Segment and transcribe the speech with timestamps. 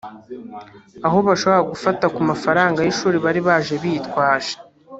[1.07, 4.55] aho bashobora gufata ku mafaranga y’ishuri bari baje bitwaje